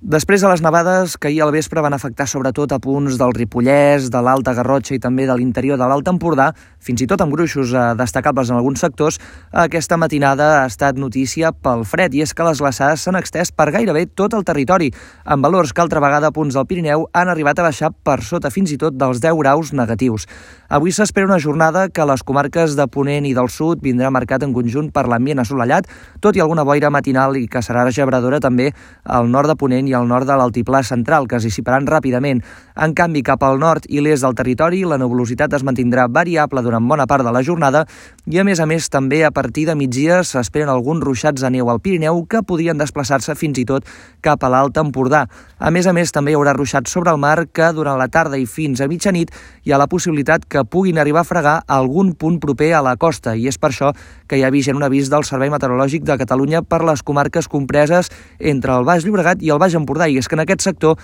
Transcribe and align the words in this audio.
Després 0.00 0.40
de 0.40 0.48
les 0.48 0.62
nevades 0.64 1.18
que 1.20 1.28
ahir 1.28 1.42
al 1.44 1.50
vespre 1.52 1.82
van 1.84 1.92
afectar 1.92 2.24
sobretot 2.24 2.72
a 2.72 2.78
punts 2.80 3.18
del 3.20 3.34
Ripollès, 3.36 4.06
de 4.08 4.22
l'Alta 4.24 4.54
Garrotxa 4.56 4.94
i 4.94 4.98
també 4.98 5.26
de 5.28 5.34
l'interior 5.36 5.76
de 5.76 5.84
l'Alt 5.84 6.06
Empordà, 6.08 6.46
fins 6.80 7.02
i 7.04 7.06
tot 7.06 7.20
amb 7.20 7.34
gruixos 7.36 7.74
eh, 7.76 7.82
destacables 8.00 8.48
en 8.48 8.56
alguns 8.56 8.80
sectors, 8.80 9.18
aquesta 9.52 9.98
matinada 10.00 10.62
ha 10.62 10.70
estat 10.70 10.96
notícia 10.96 11.50
pel 11.52 11.84
fred 11.84 12.16
i 12.16 12.22
és 12.24 12.32
que 12.32 12.46
les 12.48 12.62
glaçades 12.64 13.04
s'han 13.04 13.18
extès 13.20 13.52
per 13.52 13.66
gairebé 13.74 14.06
tot 14.16 14.32
el 14.32 14.46
territori, 14.48 14.88
amb 15.26 15.44
valors 15.44 15.74
que 15.76 15.84
altra 15.84 16.00
vegada 16.00 16.32
punts 16.32 16.56
del 16.56 16.64
Pirineu 16.64 17.04
han 17.12 17.28
arribat 17.28 17.60
a 17.60 17.68
baixar 17.68 17.92
per 17.92 18.22
sota 18.24 18.48
fins 18.48 18.72
i 18.72 18.80
tot 18.80 18.96
dels 18.96 19.20
10 19.20 19.36
graus 19.36 19.74
negatius. 19.76 20.24
Avui 20.70 20.96
s'espera 20.96 21.28
una 21.28 21.38
jornada 21.44 21.90
que 21.92 22.08
les 22.08 22.24
comarques 22.24 22.72
de 22.78 22.88
Ponent 22.88 23.28
i 23.28 23.34
del 23.36 23.52
Sud 23.52 23.84
vindrà 23.84 24.08
marcat 24.08 24.48
en 24.48 24.56
conjunt 24.56 24.88
per 24.96 25.04
l'ambient 25.12 25.44
assolellat, 25.44 25.92
tot 26.24 26.40
i 26.40 26.40
alguna 26.40 26.64
boira 26.64 26.88
matinal 26.88 27.36
i 27.36 27.44
que 27.52 27.60
serà 27.60 27.84
gebradora 27.92 28.40
també 28.40 28.72
al 29.04 29.28
nord 29.28 29.52
de 29.52 29.60
Ponent 29.60 29.89
i 29.90 29.94
al 29.98 30.08
nord 30.08 30.28
de 30.30 30.36
l'altiplà 30.38 30.84
central, 30.86 31.26
que 31.28 31.40
es 31.40 31.46
dissiparan 31.46 31.88
ràpidament. 31.90 32.44
En 32.80 32.94
canvi, 32.94 33.24
cap 33.26 33.42
al 33.44 33.58
nord 33.60 33.88
i 33.90 34.00
l'est 34.00 34.24
del 34.24 34.38
territori, 34.38 34.84
la 34.86 34.98
nebulositat 35.00 35.58
es 35.58 35.66
mantindrà 35.66 36.06
variable 36.08 36.62
durant 36.62 36.86
bona 36.88 37.08
part 37.10 37.26
de 37.26 37.34
la 37.34 37.42
jornada 37.46 37.84
i, 38.30 38.38
a 38.38 38.44
més 38.46 38.60
a 38.62 38.66
més, 38.70 38.86
també 38.86 39.24
a 39.26 39.32
partir 39.34 39.64
de 39.66 39.74
migdia 39.74 40.20
s'esperen 40.22 40.68
alguns 40.70 41.02
ruixats 41.02 41.42
de 41.42 41.48
neu 41.50 41.66
al 41.72 41.80
Pirineu 41.82 42.20
que 42.30 42.44
podrien 42.46 42.78
desplaçar-se 42.78 43.34
fins 43.34 43.58
i 43.58 43.64
tot 43.66 43.88
cap 44.22 44.44
a 44.46 44.50
l'Alt 44.52 44.78
Empordà. 44.78 45.24
A 45.58 45.72
més 45.74 45.88
a 45.90 45.92
més, 45.96 46.12
també 46.14 46.30
hi 46.30 46.36
haurà 46.38 46.52
ruixats 46.54 46.94
sobre 46.94 47.10
el 47.10 47.18
mar 47.18 47.48
que 47.50 47.72
durant 47.74 47.98
la 47.98 48.06
tarda 48.06 48.38
i 48.38 48.46
fins 48.46 48.78
a 48.78 48.86
mitjanit 48.86 49.32
hi 49.66 49.74
ha 49.74 49.80
la 49.82 49.88
possibilitat 49.90 50.46
que 50.46 50.62
puguin 50.62 51.00
arribar 51.02 51.24
a 51.24 51.26
fregar 51.26 51.56
algun 51.66 52.12
punt 52.14 52.38
proper 52.38 52.70
a 52.78 52.84
la 52.86 52.94
costa 52.94 53.34
i 53.34 53.48
és 53.50 53.58
per 53.58 53.72
això 53.72 53.90
que 54.30 54.38
hi 54.38 54.44
ha 54.46 54.52
vigent 54.54 54.78
un 54.78 54.86
avís 54.86 55.10
del 55.10 55.26
Servei 55.26 55.50
Meteorològic 55.50 56.06
de 56.06 56.18
Catalunya 56.22 56.62
per 56.62 56.84
les 56.86 57.02
comarques 57.02 57.50
compreses 57.50 58.12
entre 58.38 58.78
el 58.78 58.86
Baix 58.86 59.04
Llobregat 59.04 59.42
i 59.42 59.50
el 59.50 59.58
Baix 59.58 59.74
Empordà 59.74 60.06
i 60.06 60.20
és 60.22 60.30
que 60.30 60.38
en 60.38 60.44
aquest 60.44 60.62
sector 60.68 60.94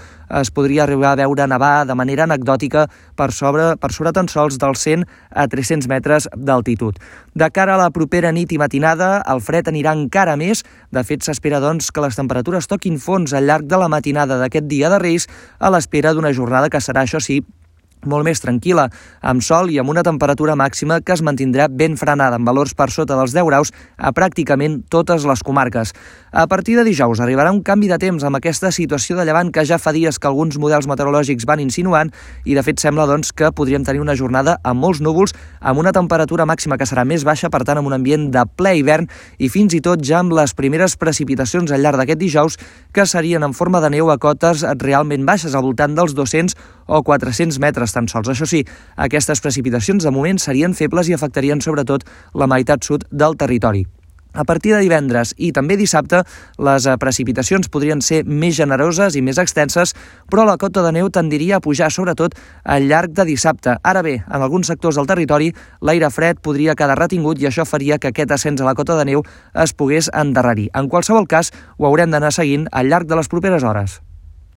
es 0.40 0.54
podria 0.54 0.86
arribar 0.86 1.16
a 1.16 1.20
veure 1.24 1.50
nevar 1.50 1.74
de 1.90 1.98
manera 1.98 2.28
anecdòtica 2.30 2.86
per 3.18 3.32
sobre, 3.34 3.72
per 3.82 3.90
sobre 3.90 4.14
tan 4.14 4.30
sols 4.30 4.62
dels 4.62 4.86
100 4.86 5.04
a 5.34 5.50
300 5.50 5.90
metres 5.90 6.30
d'altitud. 6.36 7.02
De 7.34 7.50
cara 7.50 7.74
a 7.74 7.80
la 7.80 7.90
propera 7.90 8.32
nit 8.32 8.52
i 8.52 8.58
matinada, 8.60 9.20
el 9.28 9.42
fred 9.44 9.68
anirà 9.68 9.92
encara 9.96 10.36
més. 10.40 10.64
De 10.92 11.04
fet, 11.04 11.24
s'espera 11.26 11.60
doncs, 11.60 11.90
que 11.92 12.04
les 12.04 12.16
temperatures 12.16 12.68
toquin 12.70 12.98
fons 13.02 13.34
al 13.34 13.46
llarg 13.48 13.68
de 13.68 13.80
la 13.80 13.90
matinada 13.92 14.40
d'aquest 14.40 14.66
dia 14.70 14.90
de 14.92 15.00
Reis 15.02 15.28
a 15.58 15.70
l'espera 15.70 16.14
d'una 16.14 16.32
jornada 16.32 16.70
que 16.72 16.80
serà, 16.80 17.04
això 17.04 17.20
sí, 17.20 17.42
molt 18.06 18.26
més 18.26 18.40
tranquil·la, 18.42 18.88
amb 19.22 19.44
sol 19.44 19.70
i 19.70 19.78
amb 19.82 19.92
una 19.92 20.04
temperatura 20.06 20.56
màxima 20.56 21.00
que 21.00 21.14
es 21.14 21.22
mantindrà 21.22 21.68
ben 21.68 21.96
frenada, 22.00 22.38
amb 22.40 22.48
valors 22.48 22.74
per 22.74 22.88
sota 22.94 23.18
dels 23.18 23.34
10 23.36 23.46
graus 23.50 23.72
a 23.96 24.12
pràcticament 24.16 24.82
totes 24.90 25.26
les 25.28 25.42
comarques. 25.42 25.92
A 26.32 26.46
partir 26.46 26.76
de 26.76 26.84
dijous 26.84 27.20
arribarà 27.20 27.52
un 27.52 27.62
canvi 27.64 27.88
de 27.88 27.98
temps 27.98 28.24
amb 28.24 28.36
aquesta 28.36 28.70
situació 28.70 29.16
de 29.16 29.24
llevant 29.24 29.50
que 29.52 29.64
ja 29.64 29.78
fa 29.80 29.92
dies 29.96 30.18
que 30.18 30.28
alguns 30.28 30.58
models 30.60 30.86
meteorològics 30.86 31.46
van 31.48 31.62
insinuant 31.64 32.12
i 32.44 32.54
de 32.54 32.62
fet 32.66 32.82
sembla 32.82 33.06
doncs, 33.08 33.32
que 33.32 33.50
podríem 33.56 33.86
tenir 33.88 34.02
una 34.04 34.16
jornada 34.16 34.58
amb 34.62 34.84
molts 34.84 35.00
núvols, 35.00 35.32
amb 35.60 35.80
una 35.80 35.94
temperatura 35.96 36.44
màxima 36.46 36.76
que 36.76 36.86
serà 36.86 37.06
més 37.08 37.24
baixa, 37.24 37.50
per 37.50 37.64
tant 37.64 37.80
amb 37.80 37.88
un 37.88 37.96
ambient 37.96 38.28
de 38.34 38.44
ple 38.56 38.76
hivern 38.78 39.08
i 39.38 39.48
fins 39.48 39.74
i 39.74 39.80
tot 39.80 40.04
ja 40.04 40.20
amb 40.20 40.36
les 40.36 40.52
primeres 40.54 40.96
precipitacions 41.00 41.72
al 41.72 41.82
llarg 41.82 42.00
d'aquest 42.00 42.20
dijous 42.20 42.58
que 42.92 43.06
serien 43.08 43.44
en 43.46 43.56
forma 43.56 43.80
de 43.80 43.90
neu 43.96 44.10
a 44.12 44.18
cotes 44.20 44.64
realment 44.82 45.24
baixes, 45.24 45.54
al 45.54 45.64
voltant 45.64 45.96
dels 45.96 46.14
200 46.14 46.56
o 46.86 47.02
400 47.02 47.58
metres 47.58 47.95
tan 47.96 48.10
sols. 48.12 48.30
Això 48.32 48.48
sí, 48.48 48.62
aquestes 48.96 49.40
precipitacions 49.44 50.04
de 50.04 50.14
moment 50.14 50.40
serien 50.42 50.76
febles 50.76 51.08
i 51.08 51.16
afectarien 51.16 51.64
sobretot 51.64 52.04
la 52.34 52.50
meitat 52.50 52.84
sud 52.84 53.08
del 53.10 53.40
territori. 53.40 53.86
A 54.36 54.44
partir 54.44 54.74
de 54.74 54.82
divendres 54.84 55.32
i 55.40 55.48
també 55.56 55.78
dissabte, 55.80 56.20
les 56.60 56.86
eh, 56.86 56.96
precipitacions 57.00 57.70
podrien 57.72 58.02
ser 58.04 58.20
més 58.28 58.52
generoses 58.58 59.16
i 59.16 59.22
més 59.24 59.40
extenses, 59.40 59.94
però 60.28 60.44
la 60.44 60.58
cota 60.60 60.82
de 60.84 60.92
neu 60.92 61.08
tendiria 61.08 61.56
a 61.56 61.64
pujar 61.64 61.88
sobretot 61.90 62.36
al 62.62 62.84
llarg 62.90 63.16
de 63.16 63.24
dissabte. 63.24 63.78
Ara 63.80 64.04
bé, 64.04 64.18
en 64.20 64.44
alguns 64.44 64.68
sectors 64.68 65.00
del 65.00 65.08
territori, 65.08 65.54
l'aire 65.80 66.10
fred 66.12 66.42
podria 66.44 66.76
quedar 66.76 66.98
retingut 67.00 67.40
i 67.40 67.48
això 67.48 67.64
faria 67.64 67.96
que 67.96 68.12
aquest 68.12 68.36
ascens 68.36 68.60
a 68.60 68.68
la 68.68 68.76
cota 68.76 68.98
de 69.00 69.08
neu 69.08 69.24
es 69.54 69.72
pogués 69.72 70.12
endarrerir. 70.12 70.68
En 70.76 70.92
qualsevol 70.92 71.24
cas, 71.24 71.54
ho 71.78 71.88
haurem 71.88 72.12
d'anar 72.12 72.34
seguint 72.36 72.68
al 72.72 72.92
llarg 72.92 73.08
de 73.08 73.16
les 73.16 73.32
properes 73.32 73.64
hores. 73.64 74.02